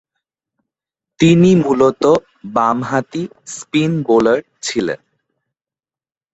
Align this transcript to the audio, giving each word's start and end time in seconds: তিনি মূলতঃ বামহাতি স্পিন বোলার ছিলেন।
তিনি 1.19 1.51
মূলতঃ 1.63 2.13
বামহাতি 2.55 3.23
স্পিন 3.47 3.91
বোলার 4.07 4.39
ছিলেন। 4.61 4.99